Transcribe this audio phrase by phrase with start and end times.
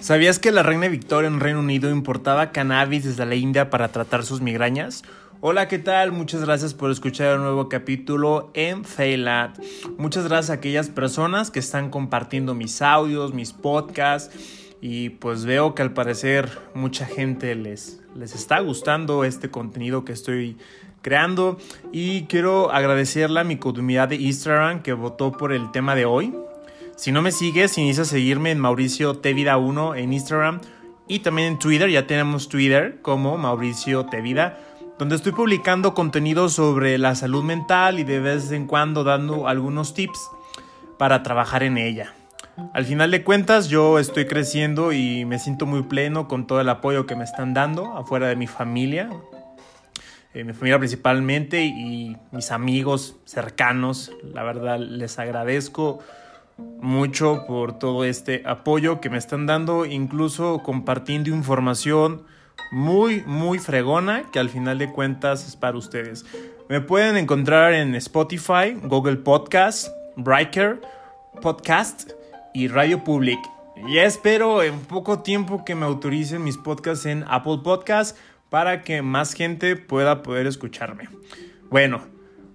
[0.00, 4.24] ¿Sabías que la reina Victoria en Reino Unido importaba cannabis desde la India para tratar
[4.24, 5.02] sus migrañas?
[5.42, 6.10] Hola, ¿qué tal?
[6.10, 9.58] Muchas gracias por escuchar un nuevo capítulo en Failat.
[9.98, 14.34] Muchas gracias a aquellas personas que están compartiendo mis audios, mis podcasts
[14.80, 20.12] y pues veo que al parecer mucha gente les, les está gustando este contenido que
[20.12, 20.56] estoy
[21.02, 21.58] creando
[21.92, 26.34] y quiero agradecerle a mi comunidad de Instagram que votó por el tema de hoy.
[27.00, 30.60] Si no me sigues, inicia a seguirme en Mauricio Tevida 1 en Instagram
[31.08, 31.88] y también en Twitter.
[31.88, 34.58] Ya tenemos Twitter como Mauricio Tevida,
[34.98, 39.94] donde estoy publicando contenido sobre la salud mental y de vez en cuando dando algunos
[39.94, 40.28] tips
[40.98, 42.12] para trabajar en ella.
[42.74, 46.68] Al final de cuentas, yo estoy creciendo y me siento muy pleno con todo el
[46.68, 49.08] apoyo que me están dando afuera de mi familia,
[50.34, 54.12] eh, mi familia principalmente y mis amigos cercanos.
[54.22, 56.00] La verdad, les agradezco
[56.80, 62.22] mucho por todo este apoyo que me están dando, incluso compartiendo información
[62.72, 66.24] muy, muy fregona que al final de cuentas es para ustedes.
[66.68, 70.80] Me pueden encontrar en Spotify, Google Podcast, Breaker,
[71.42, 72.12] Podcast
[72.54, 73.40] y Radio Public.
[73.88, 78.16] Ya espero en poco tiempo que me autoricen mis podcasts en Apple Podcast
[78.48, 81.08] para que más gente pueda poder escucharme.
[81.70, 82.02] Bueno,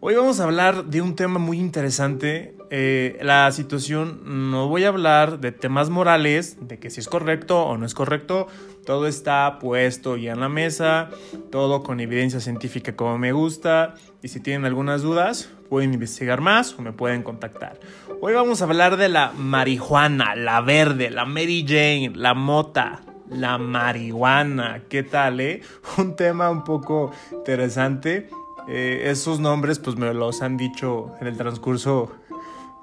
[0.07, 2.53] Hoy vamos a hablar de un tema muy interesante.
[2.77, 7.63] Eh, la situación, no voy a hablar de temas morales, de que si es correcto
[7.63, 8.47] o no es correcto.
[8.85, 11.09] Todo está puesto ya en la mesa,
[11.53, 13.93] todo con evidencia científica como me gusta.
[14.21, 17.79] Y si tienen algunas dudas, pueden investigar más o me pueden contactar.
[18.19, 23.57] Hoy vamos a hablar de la marihuana, la verde, la Mary Jane, la mota, la
[23.57, 24.81] marihuana.
[24.89, 25.61] ¿Qué tal, eh?
[25.97, 28.27] Un tema un poco interesante
[28.67, 32.11] eh, esos nombres pues me los han dicho en el transcurso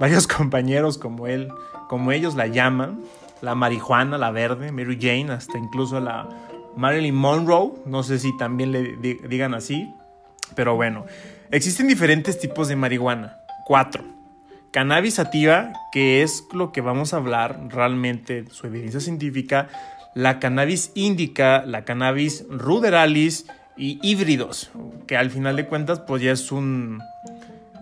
[0.03, 1.53] varios compañeros como él,
[1.89, 3.01] como ellos la llaman,
[3.41, 6.29] la marihuana, la verde, Mary Jane, hasta incluso la
[6.77, 9.95] Marilyn Monroe, no sé si también le digan así,
[10.57, 11.07] pero bueno,
[11.53, 14.03] existen diferentes tipos de marihuana, cuatro.
[14.73, 19.69] Cannabis sativa, que es lo que vamos a hablar realmente, su evidencia científica,
[20.15, 23.47] la cannabis indica, la cannabis ruderalis
[23.77, 24.73] y híbridos,
[25.07, 27.01] que al final de cuentas pues ya es un,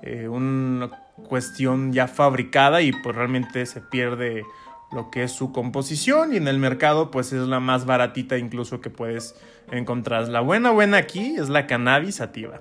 [0.02, 0.90] eh, una
[1.28, 4.44] cuestión ya fabricada y pues realmente se pierde
[4.92, 8.80] lo que es su composición y en el mercado pues es la más baratita incluso
[8.80, 9.34] que puedes
[9.70, 10.28] encontrar.
[10.28, 12.60] La buena buena aquí es la cannabis sativa.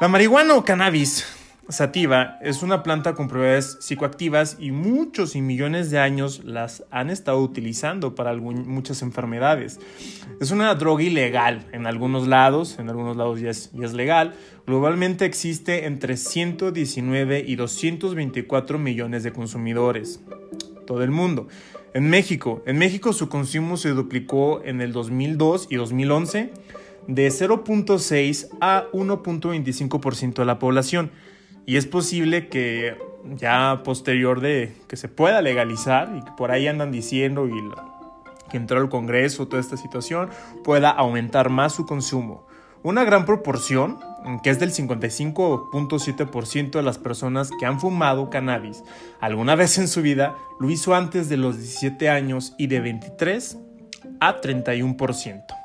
[0.00, 1.26] La marihuana o cannabis
[1.70, 7.10] sativa es una planta con propiedades psicoactivas y muchos y millones de años las han
[7.10, 9.78] estado utilizando para muchas enfermedades.
[10.40, 14.34] Es una droga ilegal en algunos lados, en algunos lados ya es, es legal.
[14.66, 20.20] Globalmente existe entre 119 y 224 millones de consumidores,
[20.86, 21.48] todo el mundo.
[21.94, 26.52] En México, en México su consumo se duplicó en el 2002 y 2011
[27.06, 31.10] de 0.6 a 1.25% de la población
[31.66, 32.96] y es posible que
[33.36, 37.52] ya posterior de que se pueda legalizar y que por ahí andan diciendo y
[38.50, 40.30] que entró al Congreso toda esta situación,
[40.64, 42.46] pueda aumentar más su consumo.
[42.82, 43.98] Una gran proporción,
[44.42, 48.82] que es del 55.7% de las personas que han fumado cannabis
[49.20, 53.58] alguna vez en su vida, lo hizo antes de los 17 años y de 23
[54.20, 55.59] a 31%.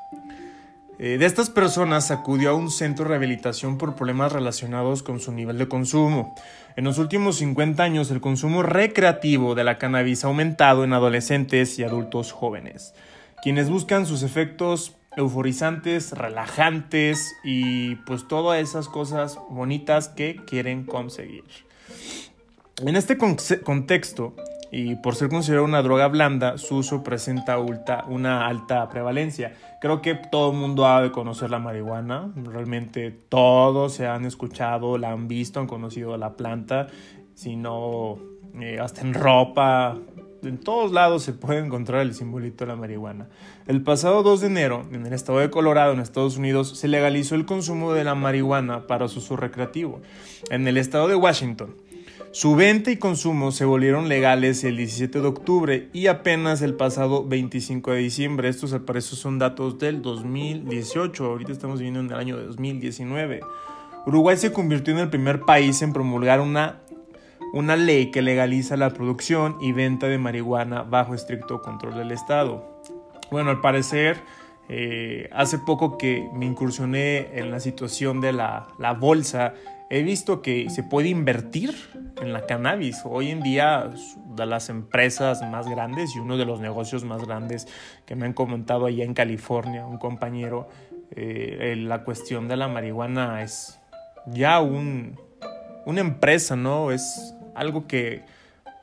[0.98, 5.30] Eh, de estas personas acudió a un centro de rehabilitación por problemas relacionados con su
[5.30, 6.34] nivel de consumo.
[6.74, 11.78] En los últimos 50 años el consumo recreativo de la cannabis ha aumentado en adolescentes
[11.78, 12.94] y adultos jóvenes,
[13.42, 21.44] quienes buscan sus efectos euforizantes, relajantes y pues todas esas cosas bonitas que quieren conseguir.
[22.82, 24.34] En este contexto,
[24.76, 29.54] y por ser considerada una droga blanda, su uso presenta una alta prevalencia.
[29.80, 34.98] Creo que todo el mundo ha de conocer la marihuana, realmente todos se han escuchado,
[34.98, 36.88] la han visto, han conocido la planta,
[37.34, 38.18] sino
[38.60, 39.96] eh, hasta en ropa,
[40.42, 43.28] en todos lados se puede encontrar el simbolito de la marihuana.
[43.66, 47.34] El pasado 2 de enero, en el estado de Colorado, en Estados Unidos, se legalizó
[47.34, 50.02] el consumo de la marihuana para su uso recreativo.
[50.50, 51.76] En el estado de Washington,
[52.36, 57.26] su venta y consumo se volvieron legales el 17 de octubre y apenas el pasado
[57.26, 58.50] 25 de diciembre.
[58.50, 61.24] Estos al parecer son datos del 2018.
[61.24, 63.40] Ahorita estamos viviendo en el año de 2019.
[64.04, 66.82] Uruguay se convirtió en el primer país en promulgar una,
[67.54, 72.82] una ley que legaliza la producción y venta de marihuana bajo estricto control del Estado.
[73.30, 74.20] Bueno, al parecer,
[74.68, 79.54] eh, hace poco que me incursioné en la situación de la, la bolsa
[79.88, 81.74] he visto que se puede invertir
[82.20, 83.02] en la cannabis.
[83.04, 83.90] Hoy en día
[84.34, 87.68] de las empresas más grandes y uno de los negocios más grandes
[88.04, 90.68] que me han comentado allá en California, un compañero.
[91.12, 93.78] Eh, la cuestión de la marihuana es
[94.26, 95.20] ya un,
[95.84, 96.90] una empresa, ¿no?
[96.90, 98.24] Es algo que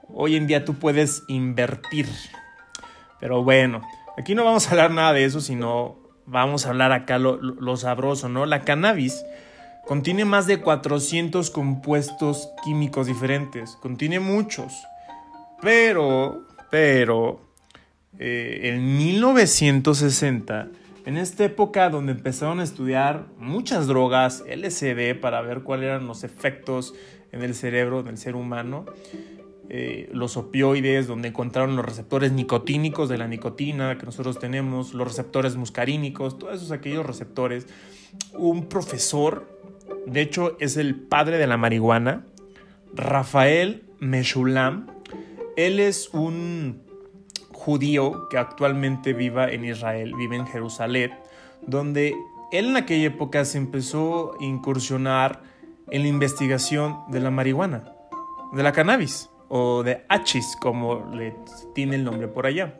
[0.07, 2.07] hoy en día tú puedes invertir.
[3.19, 3.81] Pero bueno,
[4.17, 7.75] aquí no vamos a hablar nada de eso, sino vamos a hablar acá lo, lo
[7.75, 8.45] sabroso, ¿no?
[8.45, 9.25] La cannabis
[9.85, 13.75] Contiene más de 400 compuestos químicos diferentes.
[13.81, 14.73] Contiene muchos.
[15.61, 17.41] Pero, pero,
[18.17, 20.69] eh, en 1960,
[21.05, 26.23] en esta época donde empezaron a estudiar muchas drogas, LSD, para ver cuáles eran los
[26.23, 26.93] efectos
[27.33, 28.85] en el cerebro del ser humano,
[29.69, 35.07] eh, los opioides, donde encontraron los receptores nicotínicos de la nicotina que nosotros tenemos, los
[35.07, 37.67] receptores muscarínicos, todos esos aquellos receptores.
[38.33, 39.52] Un profesor
[40.05, 42.25] de hecho es el padre de la marihuana,
[42.93, 44.87] Rafael Meshulam.
[45.55, 46.81] Él es un
[47.51, 51.11] judío que actualmente vive en Israel, vive en Jerusalén,
[51.65, 52.15] donde
[52.51, 55.41] él en aquella época se empezó a incursionar
[55.89, 57.85] en la investigación de la marihuana,
[58.53, 61.35] de la cannabis o de hachis, como le
[61.73, 62.79] tiene el nombre por allá.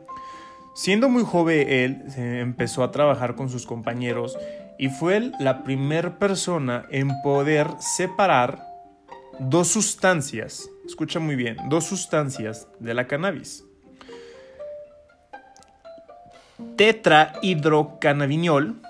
[0.74, 4.36] Siendo muy joven, él empezó a trabajar con sus compañeros
[4.78, 8.66] y fue la primera persona en poder separar
[9.38, 13.62] dos sustancias, escucha muy bien, dos sustancias de la cannabis.
[16.76, 18.80] Tetrahidrocannabinol,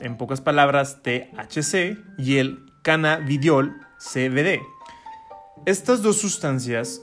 [0.00, 4.62] en pocas palabras THC, y el cannabidiol CBD.
[5.66, 7.02] Estas dos sustancias,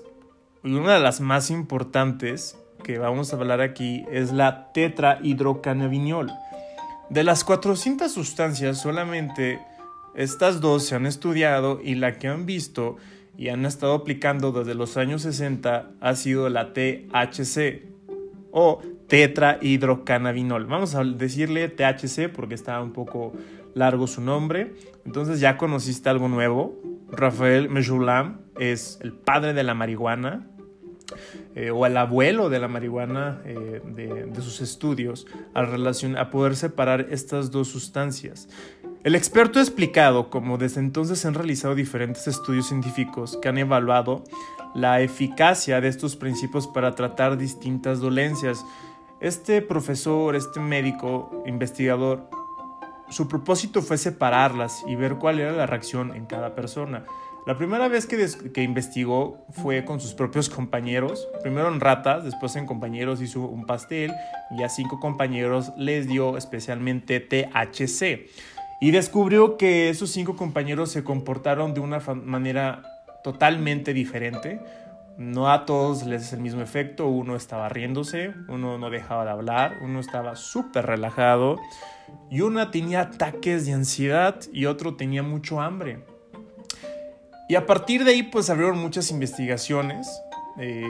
[0.63, 6.29] una de las más importantes que vamos a hablar aquí, es la tetrahidrocannabinol
[7.09, 9.59] de las 400 sustancias, solamente
[10.15, 12.97] estas dos se han estudiado y la que han visto
[13.37, 17.83] y han estado aplicando desde los años 60 ha sido la THC
[18.51, 20.65] o tetrahidrocannabinol.
[20.65, 23.33] Vamos a decirle THC porque está un poco
[23.73, 24.73] largo su nombre.
[25.05, 26.79] Entonces ya conociste algo nuevo.
[27.11, 30.47] Rafael Mejulam es el padre de la marihuana.
[31.55, 36.55] Eh, o al abuelo de la marihuana eh, de, sus estudios a, relación, a poder
[36.55, 38.47] separar estas dos sustancias.
[39.03, 43.57] El experto ha explicado cómo desde entonces se han realizado diferentes estudios científicos que han
[43.57, 44.23] evaluado
[44.75, 48.65] la eficacia de estos principios para tratar distintas dolencias.
[49.19, 52.29] Este profesor, este médico, investigador,
[53.09, 57.05] su propósito fue separarlas y ver cuál era la reacción en cada persona.
[57.49, 62.67] La primera vez que, investigó fue con sus propios compañeros, primero en ratas, después en
[62.67, 64.13] compañeros hizo un pastel
[64.55, 68.29] y a cinco compañeros les dio especialmente THC.
[68.81, 72.83] Y descubrió que esos cinco compañeros se comportaron de una manera
[73.23, 74.61] totalmente diferente.
[75.17, 79.31] No a todos les es el mismo efecto, uno estaba riéndose, uno no dejaba de
[79.31, 81.57] hablar, uno estaba súper relajado
[82.29, 86.03] y uno tenía ataques de ansiedad y otro tenía mucho hambre.
[87.49, 90.07] Y a partir de ahí pues abrieron muchas investigaciones,
[90.59, 90.83] eh,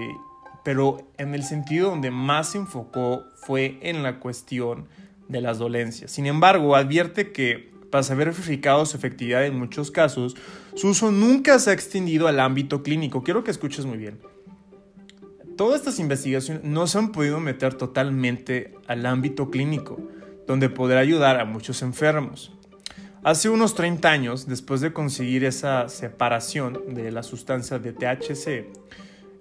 [0.65, 4.89] pero en el sentido donde más se enfocó fue en la cuestión
[5.29, 6.11] de las dolencias.
[6.11, 10.35] Sin embargo, advierte que para saber verificado su efectividad en muchos casos,
[10.75, 13.23] su uso nunca se ha extendido al ámbito clínico.
[13.23, 14.19] Quiero que escuches muy bien.
[15.55, 19.97] Todas estas investigaciones no se han podido meter totalmente al ámbito clínico,
[20.45, 22.51] donde podrá ayudar a muchos enfermos.
[23.23, 28.65] Hace unos 30 años, después de conseguir esa separación de la sustancia de THC,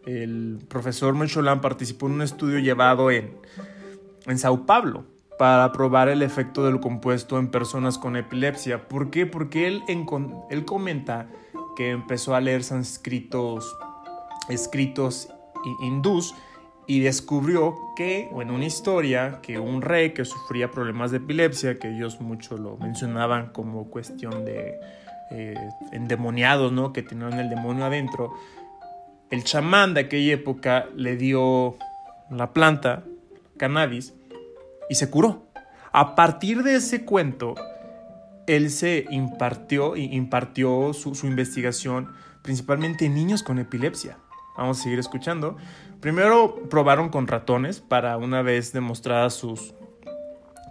[0.07, 3.37] el profesor Mecholan participó en un estudio llevado en,
[4.27, 5.05] en Sao Paulo
[5.39, 8.89] para probar el efecto del compuesto en personas con epilepsia.
[8.89, 9.27] ¿Por qué?
[9.27, 9.83] Porque él,
[10.51, 11.29] él comenta
[11.77, 13.77] que empezó a leer sánscritos
[14.49, 15.29] escritos
[15.81, 16.35] hindús
[16.89, 21.79] y descubrió que, o en una historia, que un rey que sufría problemas de epilepsia,
[21.79, 24.81] que ellos mucho lo mencionaban como cuestión de
[25.31, 25.55] eh,
[25.93, 26.95] endemoniados, ¿no?
[26.95, 28.33] Que tenían el demonio adentro,
[29.31, 31.77] el chamán de aquella época le dio
[32.31, 33.05] la planta,
[33.59, 34.15] cannabis,
[34.89, 35.47] y se curó.
[35.93, 37.55] A partir de ese cuento,
[38.47, 42.09] él se impartió, impartió su, su investigación
[42.41, 44.17] principalmente en niños con epilepsia.
[44.59, 45.57] Vamos a seguir escuchando.
[46.01, 49.73] Primero probaron con ratones para una vez demostradas sus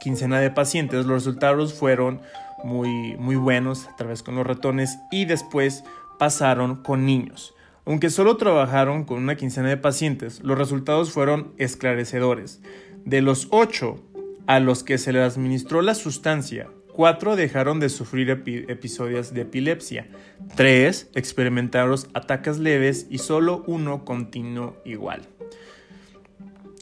[0.01, 1.05] quincena de pacientes.
[1.05, 2.21] Los resultados fueron
[2.63, 5.85] muy, muy buenos a través con los ratones y después
[6.19, 7.55] pasaron con niños.
[7.85, 12.61] Aunque solo trabajaron con una quincena de pacientes, los resultados fueron esclarecedores.
[13.05, 14.03] De los 8
[14.47, 16.67] a los que se les administró la sustancia,
[16.97, 20.07] 4 dejaron de sufrir episodios de epilepsia,
[20.55, 25.21] 3 experimentaron ataques leves y solo uno continuó igual.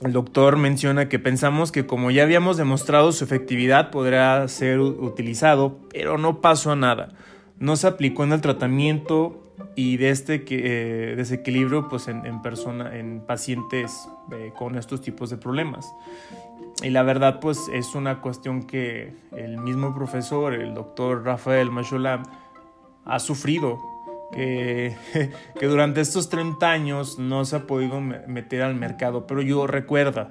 [0.02, 5.82] El doctor menciona que pensamos que como ya habíamos demostrado su efectividad podrá ser utilizado,
[5.92, 7.10] pero no pasó nada.
[7.60, 9.44] No se aplicó en el tratamiento
[9.76, 15.36] y de este eh, desequilibrio pues en, persona, en pacientes eh, con estos tipos de
[15.36, 15.86] problemas.
[16.84, 22.24] Y la verdad pues es una cuestión que el mismo profesor, el doctor Rafael Macholam,
[23.06, 23.80] ha sufrido
[24.34, 24.96] que,
[25.60, 29.26] que, durante estos 30 años no se ha podido meter al mercado.
[29.26, 30.30] Pero yo recuerda,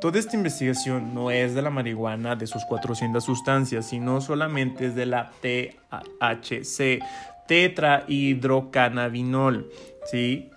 [0.00, 4.94] toda esta investigación no es de la marihuana, de sus 400 sustancias, sino solamente es
[4.94, 7.00] de la THC,
[7.46, 9.70] tetrahidrocannabinol.
[10.10, 10.50] ¿sí?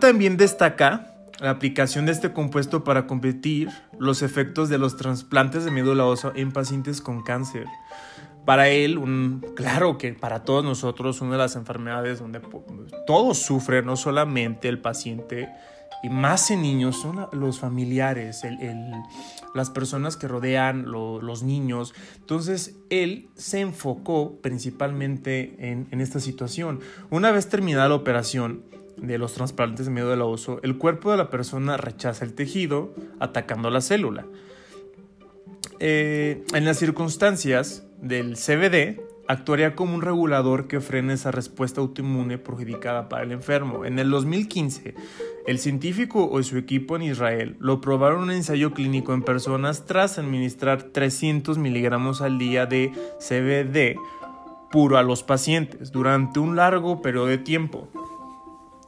[0.00, 1.09] También destaca
[1.40, 3.68] la aplicación de este compuesto para competir
[3.98, 7.66] los efectos de los trasplantes de médula ósea en pacientes con cáncer
[8.44, 8.98] para él,
[9.54, 12.40] claro que para todos nosotros, una de las enfermedades donde
[13.06, 15.48] todos sufren, no solamente el paciente,
[16.02, 18.42] y más en niños, son los familiares,
[19.54, 21.94] las personas que rodean los niños.
[22.16, 26.80] Entonces, él se enfocó principalmente en, en, esta situación.
[27.10, 28.64] Una vez terminada la operación
[29.00, 33.70] de los trasplantes de médula ósea, el cuerpo de la persona rechaza el tejido, atacando
[33.70, 34.26] la célula.
[35.78, 42.36] Eh, en las circunstancias del CBD, actuaría como un regulador que frena esa respuesta autoinmune
[42.38, 43.84] perjudicada para el enfermo.
[43.84, 44.94] En el 2015,
[45.46, 49.86] el científico o su equipo en Israel lo probaron en un ensayo clínico en personas
[49.86, 53.96] tras administrar 300 miligramos al día de CBD
[54.70, 57.88] puro a los pacientes durante un largo periodo de tiempo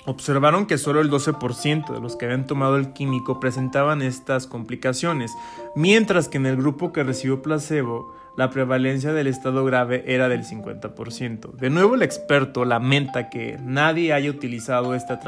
[0.07, 5.33] observaron que solo el 12% de los que habían tomado el químico presentaban estas complicaciones,
[5.77, 10.45] mientras que en el grupo que recibió placebo, la prevalencia del estado grave era del
[10.45, 11.53] 50%.
[11.53, 15.21] De nuevo el experto lamenta que nadie haya utilizado esta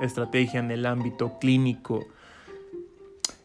[0.00, 2.06] estrategia, en el ámbito clínico.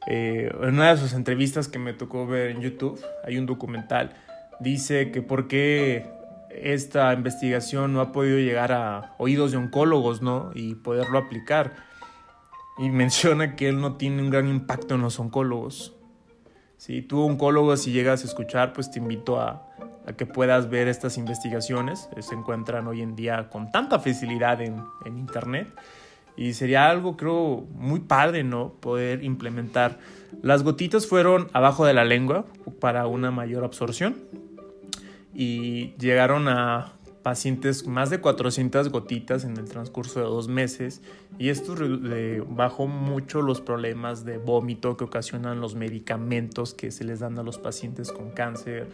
[0.07, 4.13] Eh, en una de sus entrevistas que me tocó ver en YouTube, hay un documental,
[4.59, 6.20] dice que por qué
[6.55, 10.51] esta investigación no ha podido llegar a oídos de oncólogos, ¿no?
[10.53, 11.75] Y poderlo aplicar.
[12.77, 15.95] Y menciona que él no tiene un gran impacto en los oncólogos.
[16.77, 19.67] Si tú, oncólogo, si llegas a escuchar, pues te invito a,
[20.17, 22.09] que puedas ver estas investigaciones.
[22.19, 25.67] Se encuentran hoy en día con tanta facilidad en, en Internet.
[26.35, 28.73] Y sería algo, creo, muy padre, ¿no?
[28.79, 29.99] Poder implementar.
[30.41, 32.45] Las gotitas fueron abajo de la lengua
[32.79, 34.15] para una mayor absorción
[35.33, 41.01] y llegaron a pacientes más de 400 gotitas en el transcurso de dos meses
[41.37, 41.75] y esto
[42.47, 47.43] bajó mucho los problemas de vómito que ocasionan los medicamentos que se les dan a
[47.43, 48.89] los pacientes con cáncer.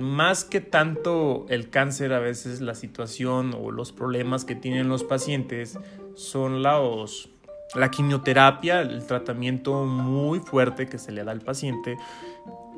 [0.00, 5.04] Más que tanto el cáncer, a veces la situación o los problemas que tienen los
[5.04, 5.78] pacientes
[6.14, 7.30] son los,
[7.74, 11.96] la quimioterapia, el tratamiento muy fuerte que se le da al paciente,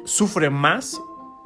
[0.04, 1.00] sufre más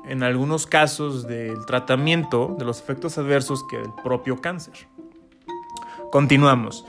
[0.09, 4.75] en algunos casos del tratamiento de los efectos adversos que el propio cáncer.
[6.11, 6.85] Continuamos.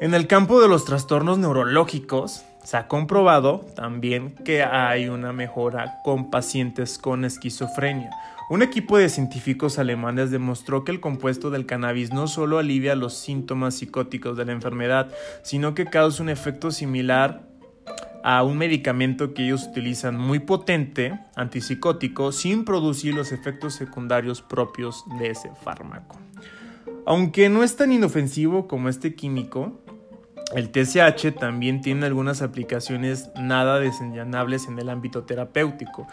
[0.00, 6.00] En el campo de los trastornos neurológicos, se ha comprobado también que hay una mejora
[6.02, 8.10] con pacientes con esquizofrenia.
[8.48, 13.14] Un equipo de científicos alemanes demostró que el compuesto del cannabis no solo alivia los
[13.14, 15.12] síntomas psicóticos de la enfermedad,
[15.42, 17.42] sino que causa un efecto similar
[18.22, 25.04] a un medicamento que ellos utilizan muy potente, antipsicótico, sin producir los efectos secundarios propios
[25.20, 26.16] de ese fármaco.
[27.06, 29.80] Aunque no es tan inofensivo como este químico,
[30.54, 36.06] el TCH también tiene algunas aplicaciones nada desenllaнаbles en el ámbito terapéutico,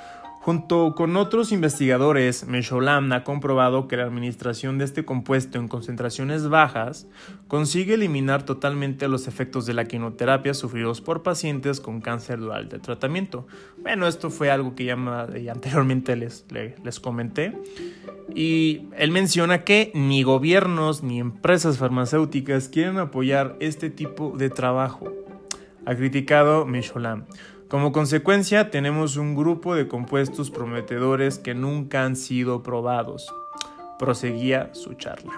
[0.44, 6.50] Junto con otros investigadores, Mesholam ha comprobado que la administración de este compuesto en concentraciones
[6.50, 7.08] bajas
[7.48, 12.80] consigue eliminar totalmente los efectos de la quimioterapia sufridos por pacientes con cáncer dual de
[12.80, 13.48] tratamiento.
[13.78, 14.98] Bueno, esto fue algo que ya
[15.50, 17.58] anteriormente les, les comenté.
[18.36, 25.10] Y él menciona que ni gobiernos ni empresas farmacéuticas quieren apoyar este tipo de trabajo.
[25.86, 27.24] Ha criticado Mesholam.
[27.74, 33.34] Como consecuencia, tenemos un grupo de compuestos prometedores que nunca han sido probados.
[33.98, 35.32] Proseguía su charla.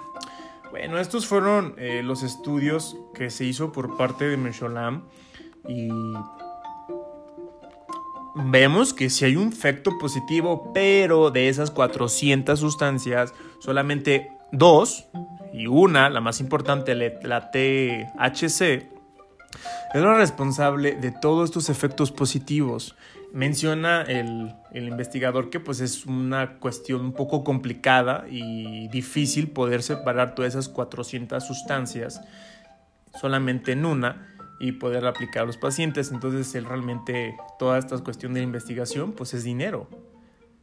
[0.70, 5.04] Bueno, estos fueron eh, los estudios que se hizo por parte de Mesholam
[5.66, 5.88] y
[8.36, 15.08] vemos que si hay un efecto positivo, pero de esas 400 sustancias, solamente dos
[15.54, 18.95] y una, la más importante, la THC,
[19.96, 22.98] es la responsable de todos estos efectos positivos.
[23.32, 29.84] Menciona el, el, investigador que pues es una cuestión un poco complicada y difícil poder
[29.84, 32.20] separar todas esas 400 sustancias
[33.22, 36.12] solamente en una y poder aplicar a los pacientes.
[36.12, 39.88] Entonces él realmente toda esta cuestión de investigación pues es dinero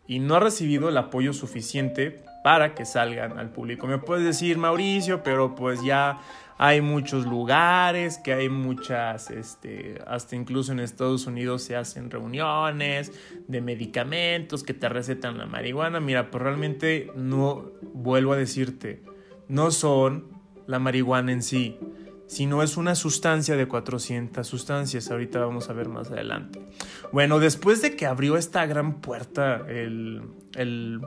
[0.06, 3.86] y no ha recibido el apoyo suficiente para que salgan al público.
[3.86, 6.20] Me puedes decir, Mauricio, pero pues ya
[6.64, 13.10] hay muchos lugares, que hay muchas, este, hasta incluso en Estados Unidos se hacen reuniones
[13.48, 15.98] de medicamentos que te recetan la marihuana.
[15.98, 19.02] Mira, pues realmente no, vuelvo a decirte,
[19.48, 20.28] no son
[20.68, 21.80] la marihuana en sí,
[22.28, 25.10] sino es una sustancia de 400 sustancias.
[25.10, 26.60] Ahorita vamos a ver más adelante.
[27.10, 30.22] Bueno, después de que abrió esta gran puerta el,
[30.54, 31.00] el,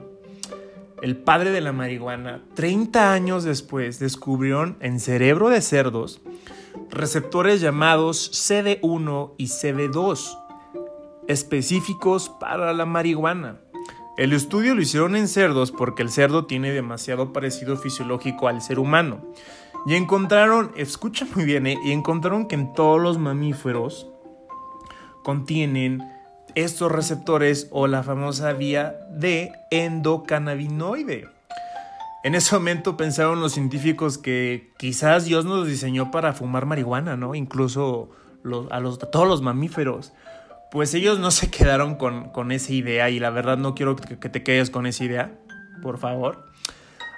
[1.06, 6.20] el padre de la marihuana, 30 años después descubrieron en cerebro de cerdos
[6.90, 10.36] receptores llamados CD1 y CD2,
[11.28, 13.60] específicos para la marihuana.
[14.18, 18.80] El estudio lo hicieron en cerdos porque el cerdo tiene demasiado parecido fisiológico al ser
[18.80, 19.20] humano.
[19.86, 21.78] Y encontraron, escucha muy bien, ¿eh?
[21.84, 24.08] y encontraron que en todos los mamíferos
[25.22, 26.15] contienen
[26.56, 31.28] estos receptores o la famosa vía de endocannabinoide.
[32.24, 37.36] En ese momento pensaron los científicos que quizás Dios nos diseñó para fumar marihuana, ¿no?
[37.36, 38.10] Incluso
[38.70, 38.80] a,
[39.12, 40.12] todos los mamíferos.
[40.72, 44.18] Pues ellos no se quedaron con, con esa idea y la verdad no quiero que,
[44.18, 45.38] que te quedes con esa idea,
[45.82, 46.46] por favor.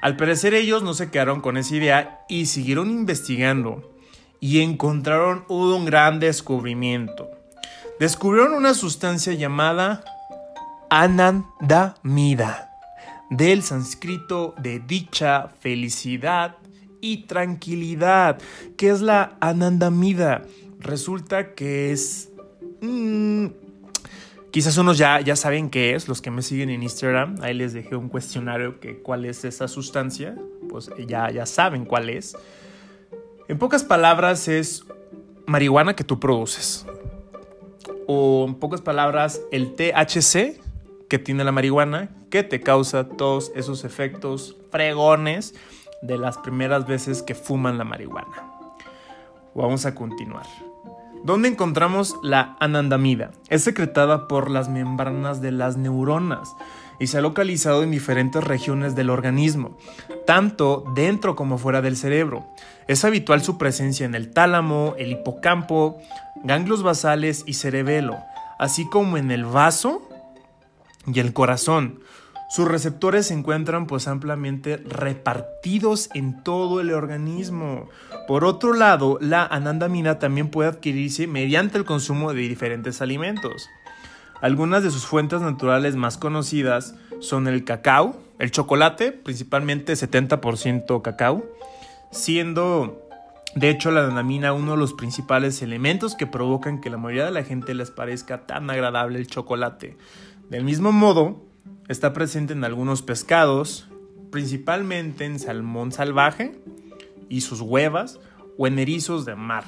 [0.02, 3.94] Al parecer ellos no se quedaron con esa idea y siguieron investigando
[4.40, 7.37] y encontraron un gran descubrimiento.
[8.00, 10.04] Descubrieron una sustancia llamada
[10.90, 12.70] anandamida,
[13.30, 16.56] del sánscrito de dicha, felicidad
[17.00, 18.38] y tranquilidad.
[18.76, 20.42] ¿Qué es la anandamida?
[20.78, 22.30] Resulta que es...
[22.80, 23.48] Mm,
[24.50, 27.74] Quizás unos ya, ya saben qué es, los que me siguen en Instagram, ahí les
[27.74, 30.36] dejé un cuestionario que cuál es esa sustancia,
[30.70, 32.34] pues ya, ya saben cuál es.
[33.46, 34.84] En pocas palabras es
[35.46, 36.86] marihuana que tú produces.
[38.10, 40.58] O en pocas palabras, el THC
[41.10, 45.54] que tiene la marihuana que te causa todos esos efectos fregones
[46.00, 48.50] de las primeras veces que fuman la marihuana.
[49.54, 50.46] Vamos a continuar.
[51.22, 53.32] ¿Dónde encontramos la anandamida?
[53.50, 56.54] Es secretada por las membranas de las neuronas
[57.00, 59.76] y se ha localizado en diferentes regiones del organismo,
[60.26, 62.46] tanto dentro como fuera del cerebro.
[62.86, 65.98] Es habitual su presencia en el tálamo, el hipocampo,
[66.44, 68.18] ganglios basales y cerebelo,
[68.58, 70.08] así como en el vaso
[71.06, 72.00] y el corazón.
[72.50, 77.90] Sus receptores se encuentran pues ampliamente repartidos en todo el organismo.
[78.26, 83.68] Por otro lado, la anandamina también puede adquirirse mediante el consumo de diferentes alimentos.
[84.40, 91.44] Algunas de sus fuentes naturales más conocidas son el cacao, el chocolate, principalmente 70% cacao,
[92.10, 93.07] siendo
[93.54, 97.32] de hecho la anandamina uno de los principales elementos que provocan que la mayoría de
[97.32, 99.96] la gente les parezca tan agradable el chocolate.
[100.50, 101.48] Del mismo modo,
[101.88, 103.88] Está presente en algunos pescados,
[104.30, 106.52] principalmente en salmón salvaje
[107.30, 108.20] y sus huevas
[108.58, 109.64] o en erizos de mar.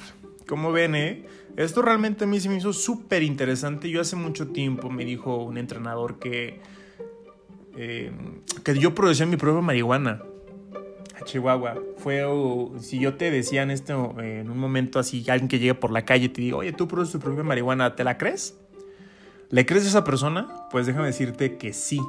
[0.47, 1.25] Como ven, eh,
[1.57, 3.89] esto realmente a mí se me hizo súper interesante.
[3.89, 6.61] Yo hace mucho tiempo me dijo un entrenador que,
[7.75, 8.11] eh,
[8.63, 10.21] que yo producía mi propia marihuana.
[11.23, 11.75] Chihuahua.
[11.97, 12.23] Fue,
[12.79, 16.03] si yo te decía en, esto, en un momento así, alguien que llegue por la
[16.05, 18.57] calle y te diga, oye, tú produces tu propia marihuana, ¿te la crees?
[19.49, 20.67] ¿Le crees a esa persona?
[20.71, 21.99] Pues déjame decirte que sí.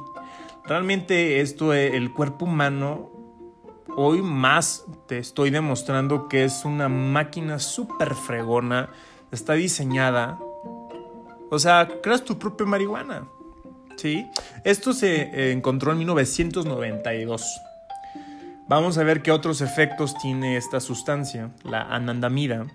[0.65, 3.11] Realmente esto, eh, el cuerpo humano,
[3.97, 8.89] hoy más te estoy demostrando que es una máquina súper fregona,
[9.31, 10.39] está diseñada.
[11.49, 13.27] O sea, creas tu propia marihuana.
[13.97, 14.25] ¿Sí?
[14.63, 17.45] Esto se eh, encontró en 1992.
[18.69, 22.67] Vamos a ver qué otros efectos tiene esta sustancia, la anandamida.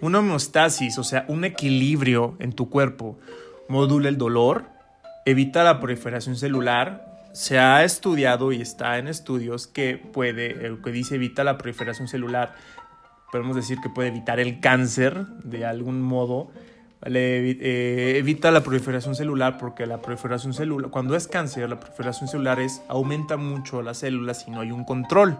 [0.00, 3.18] Una homeostasis, o sea, un equilibrio en tu cuerpo
[3.68, 4.66] modula el dolor,
[5.24, 7.28] evita la proliferación celular.
[7.32, 12.06] Se ha estudiado y está en estudios que puede, el que dice evita la proliferación
[12.06, 12.54] celular,
[13.32, 16.52] podemos decir que puede evitar el cáncer de algún modo.
[17.04, 22.58] Eh, evita la proliferación celular porque la proliferación celular, cuando es cáncer, la proliferación celular
[22.60, 25.38] es, aumenta mucho las células y no hay un control.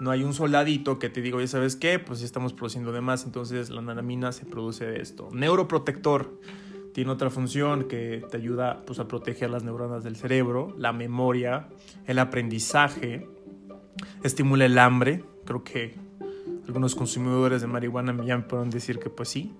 [0.00, 1.98] No hay un soldadito que te diga, oye, ¿sabes qué?
[1.98, 5.28] Pues ya estamos produciendo de más, entonces la anandamina se produce de esto.
[5.32, 6.40] Neuroprotector
[6.92, 11.68] tiene otra función que te ayuda pues, a proteger las neuronas del cerebro, la memoria,
[12.06, 13.28] el aprendizaje,
[14.22, 15.24] estimula el hambre.
[15.44, 15.94] Creo que
[16.66, 19.52] algunos consumidores de marihuana ya me pueden decir que pues sí.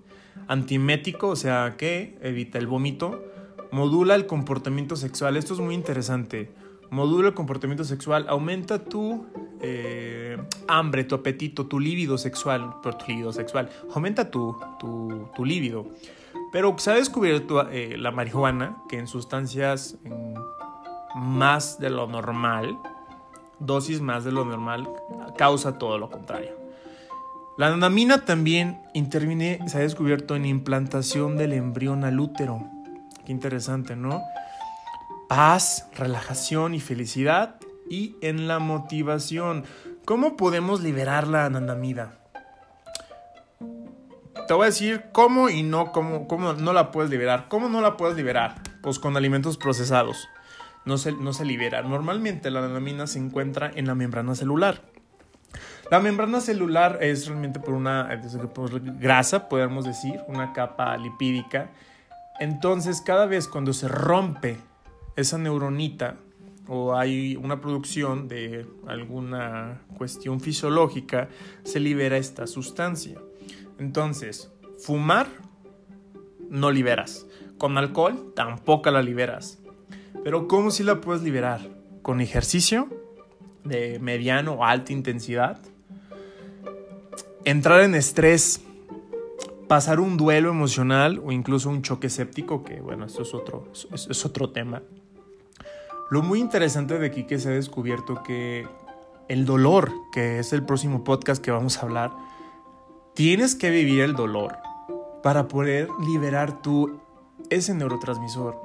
[0.47, 3.25] Antimético, o sea que evita el vómito.
[3.71, 5.37] Modula el comportamiento sexual.
[5.37, 6.51] Esto es muy interesante.
[6.91, 8.27] Modula el comportamiento sexual.
[8.29, 9.27] Aumenta tu
[9.61, 12.75] eh, hambre, tu apetito, tu líbido sexual.
[12.83, 13.71] Por tu líbido sexual.
[13.95, 15.45] Aumenta tu, tu, tu.
[16.53, 19.99] Pero se ha descubierto eh, la marihuana que en sustancias
[21.15, 22.79] más de lo normal,
[23.59, 24.89] dosis más de lo normal,
[25.37, 26.64] causa todo lo contrario.
[27.57, 32.69] La anandamina también interviene, se ha descubierto en implantación del embrión al útero.
[33.25, 34.21] Qué interesante, ¿no?
[35.29, 37.55] Paz, relajación y felicidad
[37.89, 39.65] y en la motivación.
[40.05, 42.19] ¿Cómo podemos liberar la anandamida?
[44.49, 47.47] Te voy a decir cómo y no cómo, cómo no la puedes liberar.
[47.49, 48.57] ¿Cómo no la puedes liberar?
[48.83, 50.29] Pues con alimentos procesados.
[50.85, 51.83] No se, no se libera.
[51.83, 54.83] Normalmente la anandamina se encuentra en la membrana celular.
[55.91, 58.09] La membrana celular es realmente por una
[58.99, 61.71] grasa, podemos decir, una capa lipídica.
[62.41, 64.57] Entonces, cada vez cuando se rompe
[65.15, 66.17] esa neuronita
[66.67, 71.29] o hay una producción de alguna cuestión fisiológica,
[71.65, 73.19] se libera esta sustancia.
[73.79, 75.27] Entonces, fumar
[76.49, 77.27] no liberas.
[77.59, 79.59] Con alcohol tampoco la liberas.
[80.25, 81.61] Pero ¿cómo si la puedes liberar?
[82.01, 82.89] Con ejercicio
[83.65, 85.61] de mediano o alta intensidad
[87.45, 88.63] entrar en estrés,
[89.69, 93.69] pasar un duelo emocional o incluso un choque séptico, que bueno, esto es otro,
[94.25, 94.83] otro tema.
[96.11, 98.67] Lo muy interesante de aquí que se ha descubierto que
[99.29, 102.13] el dolor, que es el próximo podcast que vamos a hablar,
[103.15, 104.57] tienes que vivir el dolor
[105.23, 107.01] para poder liberar tú
[107.51, 108.61] ese neurotransmisor,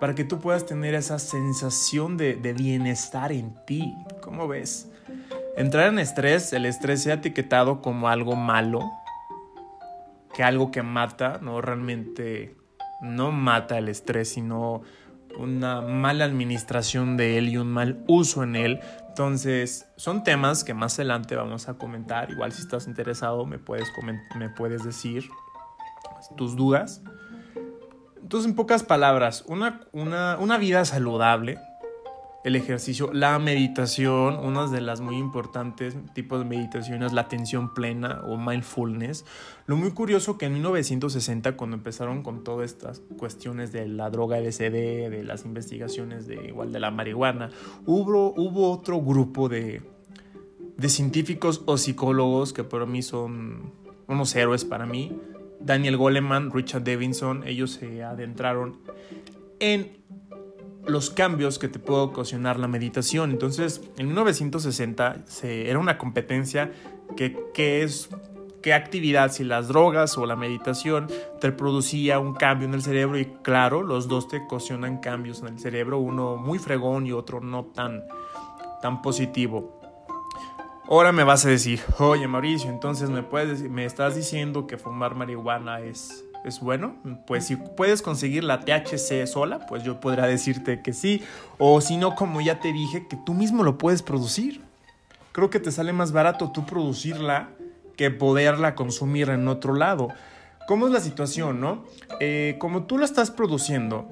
[0.00, 3.94] para que tú puedas tener esa sensación de bienestar en ti.
[4.22, 4.88] ¿Cómo ves?
[5.56, 8.90] Entrar en estrés, el estrés se ha etiquetado como algo malo,
[10.34, 12.56] que algo que mata, no realmente
[13.00, 14.82] no mata el estrés, sino
[15.38, 18.80] una mala administración de él y un mal uso en él.
[19.08, 22.30] Entonces, son temas que más adelante vamos a comentar.
[22.30, 23.90] Igual si estás interesado, me puedes,
[24.36, 25.28] me puedes decir
[26.36, 27.02] tus dudas.
[28.22, 31.58] Entonces, en pocas palabras, una, una, una vida saludable
[32.42, 37.74] el ejercicio, la meditación, una de las muy importantes tipos de meditación es la atención
[37.74, 39.26] plena o mindfulness.
[39.66, 44.40] Lo muy curioso que en 1960 cuando empezaron con todas estas cuestiones de la droga
[44.40, 47.50] LSD, de las investigaciones de igual de la marihuana,
[47.84, 49.82] hubo, hubo otro grupo de,
[50.78, 53.72] de científicos o psicólogos que para mí son
[54.06, 55.12] unos héroes para mí.
[55.60, 58.78] Daniel Goleman, Richard Davidson, ellos se adentraron
[59.58, 60.00] en
[60.86, 63.30] los cambios que te puede ocasionar la meditación.
[63.30, 66.72] Entonces, en 1960 se, era una competencia
[67.16, 68.08] que, es
[68.62, 71.08] qué actividad, si las drogas o la meditación
[71.40, 75.48] te producía un cambio en el cerebro y claro, los dos te ocasionan cambios en
[75.48, 78.04] el cerebro, uno muy fregón y otro no tan,
[78.82, 79.80] tan positivo.
[80.88, 85.14] Ahora me vas a decir, oye Mauricio, entonces me, puedes, me estás diciendo que fumar
[85.14, 86.96] marihuana es, es bueno.
[87.26, 91.22] Pues si puedes conseguir la THC sola, pues yo podría decirte que sí.
[91.58, 94.62] O si no, como ya te dije, que tú mismo lo puedes producir.
[95.32, 97.50] Creo que te sale más barato tú producirla
[97.96, 100.08] que poderla consumir en otro lado.
[100.66, 101.84] ¿Cómo es la situación, no?
[102.20, 104.08] Eh, como tú la estás produciendo,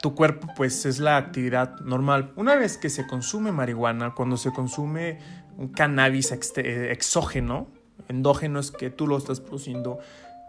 [0.00, 2.32] tu cuerpo pues es la actividad normal.
[2.36, 5.18] Una vez que se consume marihuana, cuando se consume
[5.56, 7.68] un cannabis eh, exógeno,
[8.08, 9.98] endógeno es que tú lo estás produciendo,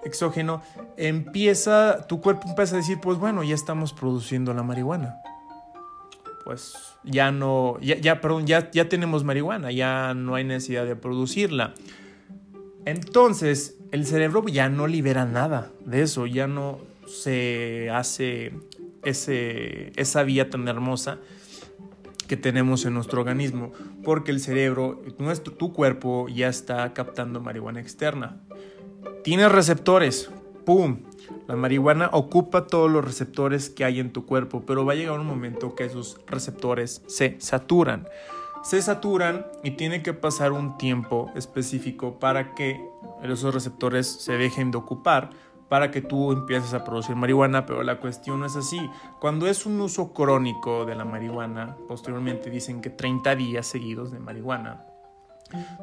[0.05, 0.61] exógeno,
[0.95, 5.17] empieza, tu cuerpo empieza a decir, pues bueno, ya estamos produciendo la marihuana.
[6.45, 10.95] Pues ya no, ya, ya, perdón, ya, ya tenemos marihuana, ya no hay necesidad de
[10.95, 11.73] producirla.
[12.85, 18.53] Entonces, el cerebro ya no libera nada de eso, ya no se hace
[19.03, 21.17] ese, esa vía tan hermosa
[22.27, 23.71] que tenemos en nuestro organismo,
[24.03, 28.41] porque el cerebro, nuestro, tu cuerpo ya está captando marihuana externa.
[29.23, 30.29] Tienes receptores,
[30.65, 30.99] ¡pum!
[31.47, 35.19] La marihuana ocupa todos los receptores que hay en tu cuerpo, pero va a llegar
[35.19, 38.07] un momento que esos receptores se saturan.
[38.63, 42.79] Se saturan y tiene que pasar un tiempo específico para que
[43.23, 45.29] esos receptores se dejen de ocupar
[45.69, 48.79] para que tú empieces a producir marihuana, pero la cuestión no es así.
[49.19, 54.19] Cuando es un uso crónico de la marihuana, posteriormente dicen que 30 días seguidos de
[54.19, 54.85] marihuana,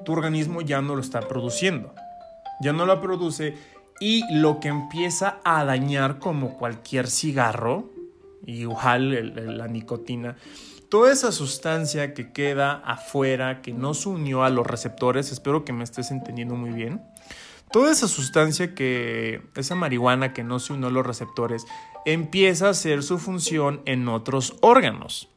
[0.05, 1.93] tu organismo ya no lo está produciendo
[2.63, 3.57] ya no la produce
[4.01, 7.91] y lo que empieza a dañar como cualquier cigarro,
[8.47, 10.37] igual la nicotina,
[10.89, 15.73] toda esa sustancia que queda afuera, que no se unió a los receptores, espero que
[15.73, 17.03] me estés entendiendo muy bien,
[17.71, 21.65] toda esa sustancia que, esa marihuana que no se unió a los receptores,
[22.05, 25.29] empieza a hacer su función en otros órganos.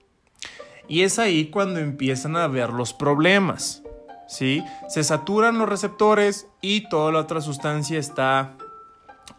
[0.88, 3.82] Y es ahí cuando empiezan a haber los problemas.
[4.28, 4.64] ¿Sí?
[4.88, 8.58] Se saturan los receptores y toda la otra sustancia está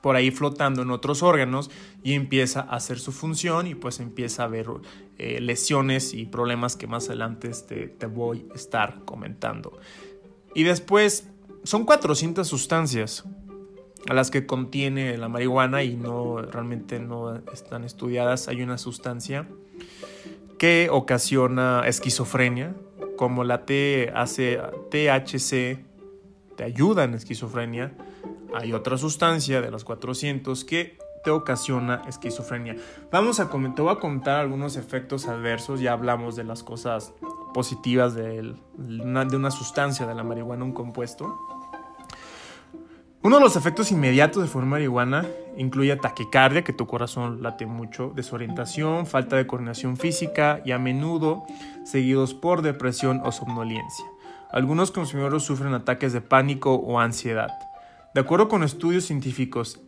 [0.01, 1.71] por ahí flotando en otros órganos
[2.03, 4.67] y empieza a hacer su función y pues empieza a haber
[5.19, 9.79] eh, lesiones y problemas que más adelante este, te voy a estar comentando.
[10.55, 11.29] Y después
[11.65, 13.25] son 400 sustancias
[14.09, 18.49] a las que contiene la marihuana y no realmente no están estudiadas.
[18.49, 19.49] Hay una sustancia
[20.59, 22.75] que ocasiona esquizofrenia,
[23.17, 24.91] como la THC,
[26.57, 27.93] te ayuda en esquizofrenia
[28.55, 32.77] hay otra sustancia de las 400 que te ocasiona esquizofrenia.
[33.11, 37.13] Vamos a comentar, voy a contar algunos efectos adversos, ya hablamos de las cosas
[37.53, 41.37] positivas de una, de una sustancia de la marihuana, un compuesto.
[43.27, 48.13] Uno de los efectos inmediatos de fumar marihuana incluye taquicardia, que tu corazón late mucho,
[48.15, 51.43] desorientación, falta de coordinación física y a menudo
[51.85, 54.05] seguidos por depresión o somnolencia.
[54.53, 57.51] Algunos consumidores sufren ataques de pánico o ansiedad.
[58.15, 59.81] De acuerdo con estudios científicos,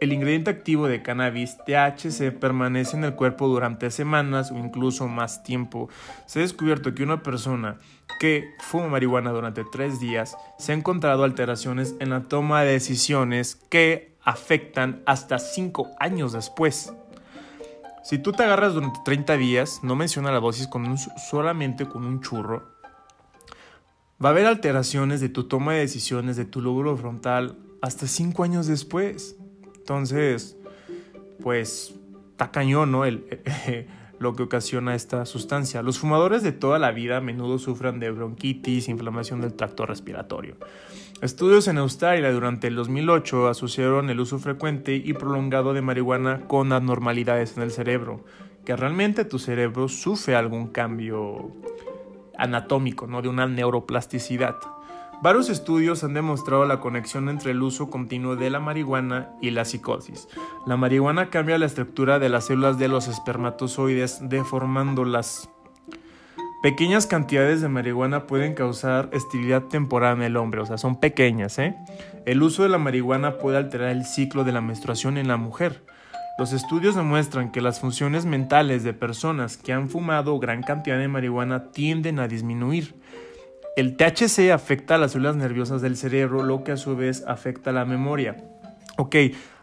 [0.00, 5.42] el ingrediente activo de cannabis, THC, permanece en el cuerpo durante semanas o incluso más
[5.42, 5.88] tiempo.
[6.26, 7.78] Se ha descubierto que una persona
[8.20, 13.56] que fuma marihuana durante tres días se ha encontrado alteraciones en la toma de decisiones
[13.56, 16.92] que afectan hasta cinco años después.
[18.02, 20.68] Si tú te agarras durante 30 días, no menciona la dosis
[21.28, 22.76] solamente con un churro,
[24.24, 28.44] va a haber alteraciones de tu toma de decisiones, de tu lóbulo frontal, hasta cinco
[28.44, 29.36] años después.
[29.86, 30.56] Entonces,
[31.40, 31.94] pues,
[32.32, 33.04] está cañón, ¿no?
[33.04, 33.24] El,
[34.18, 35.80] lo que ocasiona esta sustancia.
[35.80, 40.56] Los fumadores de toda la vida a menudo sufren de bronquitis, inflamación del tracto respiratorio.
[41.22, 46.72] Estudios en Australia durante el 2008 asociaron el uso frecuente y prolongado de marihuana con
[46.72, 48.24] anormalidades en el cerebro,
[48.64, 51.52] que realmente tu cerebro sufre algún cambio
[52.36, 53.22] anatómico, ¿no?
[53.22, 54.56] de una neuroplasticidad.
[55.22, 59.64] Varios estudios han demostrado la conexión entre el uso continuo de la marihuana y la
[59.64, 60.28] psicosis.
[60.66, 65.48] La marihuana cambia la estructura de las células de los espermatozoides deformándolas.
[66.62, 71.58] Pequeñas cantidades de marihuana pueden causar esterilidad temporal en el hombre, o sea, son pequeñas.
[71.58, 71.76] ¿eh?
[72.26, 75.82] El uso de la marihuana puede alterar el ciclo de la menstruación en la mujer.
[76.38, 81.08] Los estudios demuestran que las funciones mentales de personas que han fumado gran cantidad de
[81.08, 82.94] marihuana tienden a disminuir.
[83.76, 87.68] El THC afecta a las células nerviosas del cerebro, lo que a su vez afecta
[87.68, 88.38] a la memoria.
[88.96, 89.14] Ok,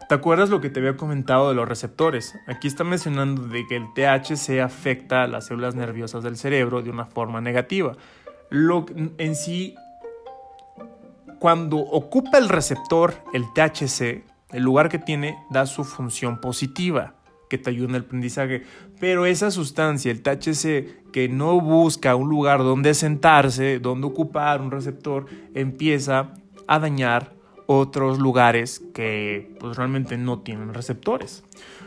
[0.08, 2.32] ¿te acuerdas lo que te había comentado de los receptores?
[2.46, 6.90] Aquí está mencionando de que el THC afecta a las células nerviosas del cerebro de
[6.90, 7.96] una forma negativa.
[8.50, 8.86] Lo,
[9.18, 9.74] en sí,
[11.40, 14.22] cuando ocupa el receptor, el THC,
[14.52, 17.14] el lugar que tiene, da su función positiva
[17.48, 18.62] que te ayuda en el aprendizaje.
[19.00, 24.70] Pero esa sustancia, el THC, que no busca un lugar donde sentarse, donde ocupar un
[24.70, 26.34] receptor, empieza
[26.66, 27.34] a dañar
[27.66, 31.44] otros lugares que pues, realmente no tienen receptores.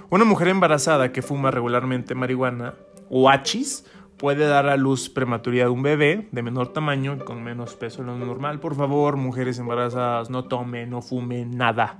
[0.10, 2.76] Una mujer embarazada que fuma regularmente marihuana
[3.10, 3.86] o hachis
[4.18, 8.08] puede dar a luz prematuridad de un bebé de menor tamaño con menos peso de
[8.08, 8.60] lo normal.
[8.60, 11.98] Por favor, mujeres embarazadas, no tomen, no fumen nada.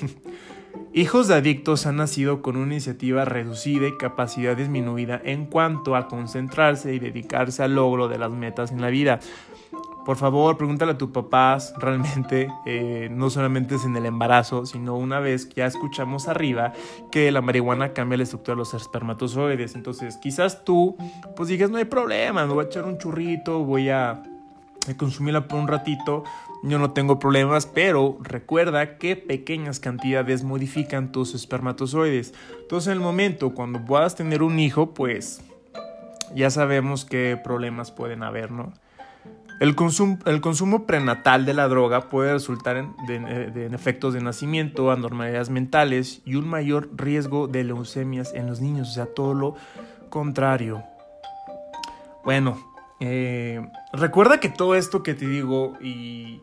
[0.92, 6.08] Hijos de adictos han nacido con una iniciativa reducida y capacidad disminuida en cuanto a
[6.08, 9.20] concentrarse y dedicarse al logro de las metas en la vida.
[10.04, 14.96] Por favor, pregúntale a tus papás, realmente eh, no solamente es en el embarazo, sino
[14.96, 16.72] una vez que ya escuchamos arriba
[17.12, 19.74] que la marihuana cambia la estructura de los espermatozoides.
[19.74, 20.96] Entonces, quizás tú,
[21.36, 24.22] pues digas, no hay problema, me voy a echar un churrito, voy a
[24.96, 26.24] consumirla por un ratito,
[26.62, 32.34] yo no tengo problemas, pero recuerda que pequeñas cantidades modifican tus espermatozoides.
[32.60, 35.40] Entonces, en el momento cuando puedas tener un hijo, pues
[36.34, 38.72] ya sabemos qué problemas pueden haber, ¿no?
[39.60, 46.22] El consumo, prenatal de la droga puede resultar en, en, efectos de nacimiento, anormalidades mentales
[46.24, 49.56] y un mayor riesgo de leucemias en los niños, o sea, todo lo
[50.10, 50.84] contrario.
[52.24, 52.56] Bueno,
[53.00, 56.40] eh, recuerda que todo esto que te digo y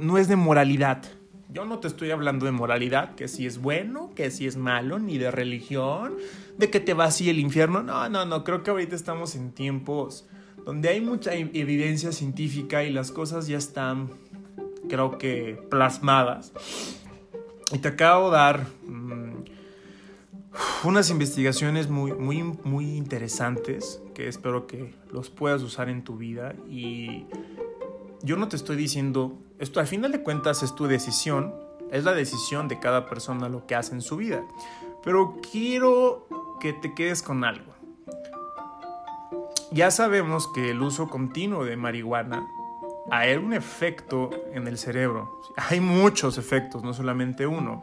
[0.00, 1.02] no es de moralidad.
[1.48, 4.98] Yo no te estoy hablando de moralidad, que si es bueno, que si es malo,
[4.98, 6.14] ni de religión,
[6.56, 7.82] de que te va así el infierno.
[7.82, 10.26] No, no, no, creo que ahorita estamos en tiempos
[10.64, 14.08] donde hay mucha e-, evidencia científica y las cosas ya están,
[14.88, 16.52] creo que, plasmadas.
[17.72, 18.66] Y te acabo de dar...
[18.86, 19.31] Mm,
[20.84, 26.54] unas investigaciones muy, muy, muy interesantes que espero que los puedas usar en tu vida
[26.68, 27.26] y
[28.22, 31.54] yo no te estoy diciendo, esto al final de cuentas es tu decisión,
[31.90, 34.44] es la decisión de cada persona lo que hace en su vida,
[35.02, 36.26] pero quiero
[36.60, 37.72] que te quedes con algo.
[39.72, 42.46] Ya sabemos que el uso continuo de marihuana
[43.10, 45.40] hay un efecto en el cerebro.
[45.56, 47.82] Hay muchos efectos, no solamente uno,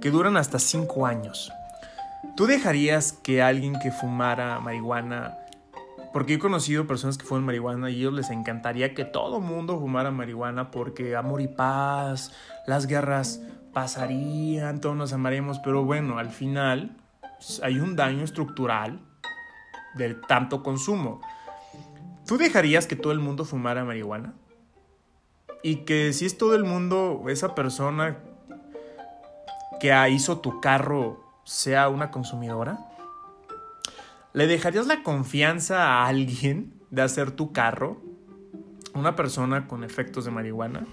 [0.00, 1.52] que duran hasta 5 años.
[2.36, 5.38] ¿Tú dejarías que alguien que fumara marihuana,
[6.12, 9.78] porque he conocido personas que fuman marihuana y a ellos les encantaría que todo mundo
[9.78, 12.32] fumara marihuana porque amor y paz,
[12.66, 16.96] las guerras pasarían, todos nos amaríamos, pero bueno, al final
[17.62, 19.00] hay un daño estructural
[19.94, 21.20] del tanto consumo.
[22.26, 24.34] ¿Tú dejarías que todo el mundo fumara marihuana?
[25.62, 28.18] Y que si es todo el mundo, esa persona
[29.80, 32.78] que hizo tu carro sea una consumidora?
[34.34, 38.02] ¿Le dejarías la confianza a alguien de hacer tu carro?
[38.94, 40.86] ¿Una persona con efectos de marihuana?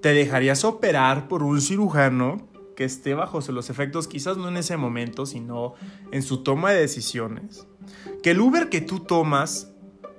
[0.00, 4.78] ¿Te dejarías operar por un cirujano que esté bajo los efectos, quizás no en ese
[4.78, 5.74] momento, sino
[6.10, 7.66] en su toma de decisiones?
[8.22, 9.72] ¿Que el Uber que tú tomas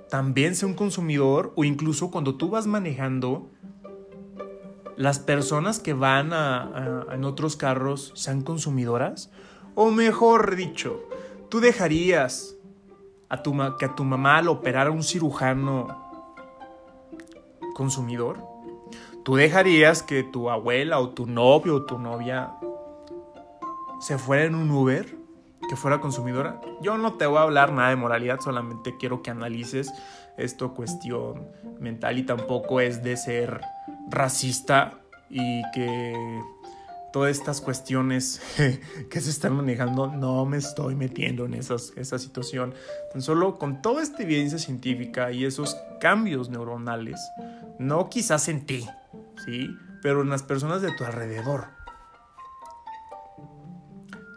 [0.08, 3.50] también sea un consumidor o incluso cuando tú vas manejando
[4.96, 6.30] las personas que van
[7.12, 9.32] en otros carros sean consumidoras?
[9.80, 11.04] O mejor dicho,
[11.48, 12.56] ¿tú dejarías
[13.28, 15.86] a tu, que a tu mamá lo operara un cirujano
[17.76, 18.44] consumidor?
[19.24, 22.54] ¿Tú dejarías que tu abuela o tu novio o tu novia
[24.00, 25.16] se fuera en un Uber?
[25.68, 26.60] que fuera consumidora.
[26.80, 29.92] Yo no te voy a hablar nada de moralidad, solamente quiero que analices
[30.38, 31.46] esto cuestión
[31.78, 33.60] mental y tampoco es de ser
[34.08, 36.40] racista y que
[37.12, 38.40] todas estas cuestiones
[39.10, 42.74] que se están manejando, no me estoy metiendo en esas, esa situación.
[43.18, 47.20] solo con toda esta evidencia científica y esos cambios neuronales,
[47.78, 48.86] no quizás en ti,
[49.44, 49.70] ¿sí?
[50.02, 51.66] Pero en las personas de tu alrededor.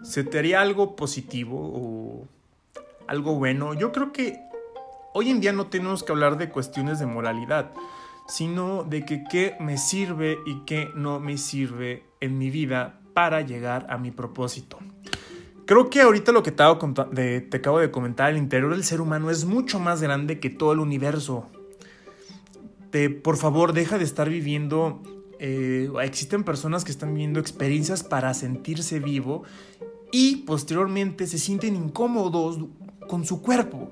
[0.04, 2.28] ¿Se te haría algo positivo o
[3.08, 3.74] algo bueno?
[3.76, 4.40] Yo creo que
[5.14, 7.72] hoy en día no tenemos que hablar de cuestiones de moralidad
[8.28, 13.42] sino de que qué me sirve y qué no me sirve en mi vida para
[13.42, 14.80] llegar a mi propósito.
[15.66, 19.46] Creo que ahorita lo que te, acabo de comentar, el interior del ser humano es
[19.46, 21.50] mucho más grande que todo el universo.
[23.24, 25.02] por favor, deja de estar viviendo...
[25.44, 29.44] Eh, existen personas que están viviendo experiencias para sentirse vivo
[30.12, 32.60] y posteriormente se sienten incómodos
[33.08, 33.92] con su cuerpo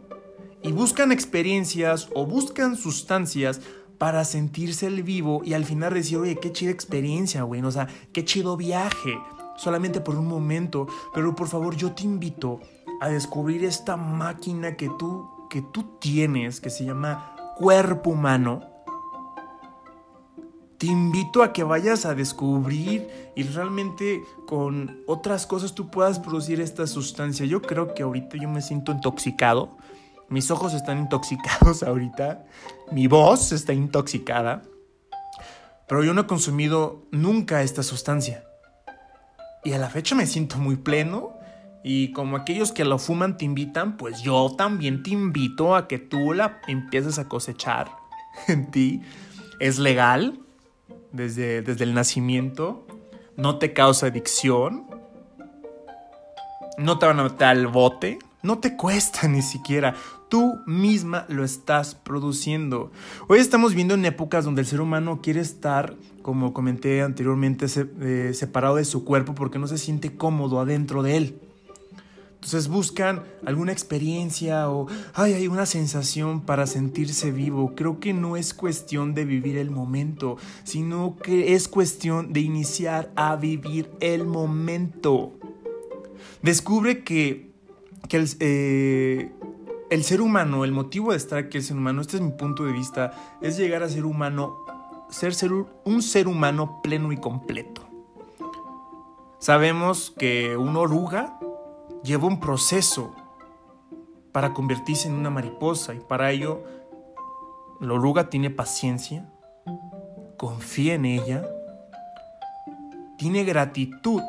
[0.62, 3.62] y buscan experiencias o buscan sustancias
[4.00, 7.88] para sentirse el vivo y al final decir, oye, qué chida experiencia, güey, o sea,
[8.14, 9.20] qué chido viaje,
[9.58, 12.62] solamente por un momento, pero por favor yo te invito
[13.02, 18.64] a descubrir esta máquina que tú, que tú tienes, que se llama cuerpo humano.
[20.78, 26.62] Te invito a que vayas a descubrir y realmente con otras cosas tú puedas producir
[26.62, 27.46] esta sustancia.
[27.46, 29.76] Yo creo que ahorita yo me siento intoxicado
[30.30, 32.46] mis ojos están intoxicados ahorita.
[32.92, 34.62] Mi voz está intoxicada.
[35.88, 38.44] Pero yo no he consumido nunca esta sustancia.
[39.64, 41.38] Y a la fecha me siento muy pleno.
[41.84, 45.98] Y como aquellos que lo fuman te invitan, pues yo también te invito a que
[45.98, 47.90] tú la empieces a cosechar
[48.48, 49.02] en ti.
[49.60, 50.40] Es legal
[51.12, 52.86] desde, desde el nacimiento.
[53.36, 54.86] No te causa adicción.
[56.78, 58.20] No te van a meter al bote.
[58.44, 59.96] No te cuesta ni siquiera
[60.30, 62.92] tú misma lo estás produciendo.
[63.28, 67.66] Hoy estamos viendo en épocas donde el ser humano quiere estar, como comenté anteriormente,
[68.02, 71.40] eh, separado de su cuerpo porque no se siente cómodo adentro de él.
[72.36, 77.74] Entonces buscan alguna experiencia o ay, hay una sensación para sentirse vivo.
[77.76, 83.12] Creo que no es cuestión de vivir el momento, sino que es cuestión de iniciar
[83.16, 85.34] a vivir el momento.
[86.42, 87.52] Descubre que,
[88.08, 89.32] que el, eh,
[89.90, 92.64] el ser humano, el motivo de estar aquí el ser humano, este es mi punto
[92.64, 94.58] de vista, es llegar a ser humano,
[95.10, 97.82] ser, ser un ser humano pleno y completo.
[99.40, 101.40] Sabemos que una oruga
[102.04, 103.16] lleva un proceso
[104.32, 106.64] para convertirse en una mariposa y para ello
[107.80, 109.32] la oruga tiene paciencia,
[110.38, 111.50] confía en ella,
[113.18, 114.22] tiene gratitud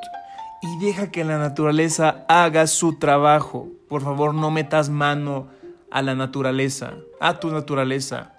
[0.63, 3.69] y deja que la naturaleza haga su trabajo.
[3.91, 5.49] Por favor, no metas mano
[5.91, 8.33] a la naturaleza, a tu naturaleza.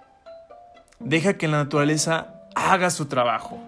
[0.98, 3.60] Deja que la naturaleza haga su trabajo.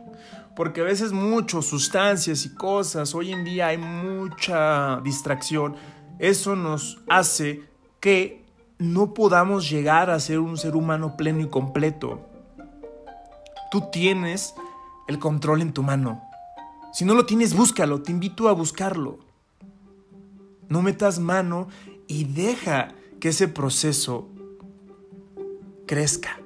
[0.57, 5.74] porque a veces muchas sustancias y cosas, hoy en día hay mucha distracción,
[6.20, 7.64] eso nos hace
[7.99, 8.45] que
[8.78, 12.20] no podamos llegar a ser un ser humano pleno y completo.
[13.72, 14.55] Tú tienes
[15.09, 16.22] el control en tu mano.
[16.93, 19.18] Si no lo tienes, búscalo, te invito a buscarlo.
[20.68, 21.68] No metas mano
[22.06, 24.28] y deja que ese proceso
[25.86, 26.40] crezca.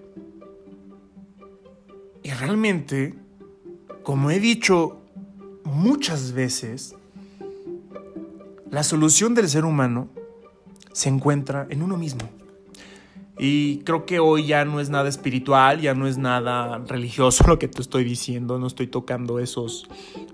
[2.23, 3.15] Y realmente,
[4.03, 5.01] como he dicho
[5.65, 6.95] muchas veces,
[8.71, 10.09] la solución del ser humano
[10.93, 12.38] se encuentra en uno mismo.
[13.39, 17.59] Y creo que hoy ya no es nada espiritual, ya no es nada religioso lo
[17.59, 19.89] que te estoy diciendo, no estoy tocando esos,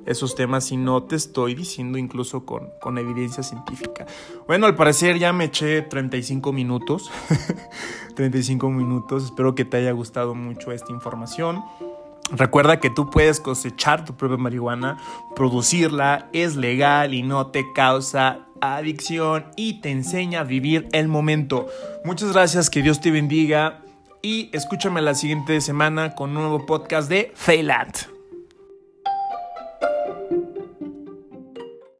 [0.06, 4.06] esos temas, sino te estoy diciendo incluso con, con evidencia científica.
[4.46, 7.10] Bueno, al parecer ya me eché 35 minutos,
[8.16, 11.62] 35 minutos, espero que te haya gustado mucho esta información.
[12.30, 14.98] Recuerda que tú puedes cosechar tu propia marihuana,
[15.36, 21.66] producirla, es legal y no te causa adicción y te enseña a vivir el momento.
[22.04, 23.82] Muchas gracias, que Dios te bendiga
[24.22, 28.13] y escúchame la siguiente semana con un nuevo podcast de Failat.